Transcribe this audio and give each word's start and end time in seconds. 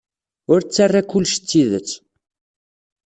Ur 0.51 0.59
ttarra 0.61 1.01
kullec 1.09 1.35
d 1.39 1.43
tidet. 1.49 1.89